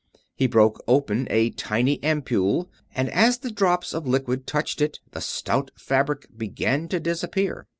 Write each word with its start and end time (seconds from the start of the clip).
He 0.33 0.47
broke 0.47 0.83
open 0.87 1.27
a 1.29 1.51
tiny 1.51 2.01
ampoule, 2.03 2.71
and 2.95 3.07
as 3.11 3.37
the 3.37 3.51
drops 3.51 3.93
of 3.93 4.07
liquid 4.07 4.47
touched 4.47 4.81
it 4.81 4.99
the 5.11 5.21
stout 5.21 5.69
fabric 5.75 6.27
began 6.35 6.87
to 6.87 6.99
disappear. 6.99 7.67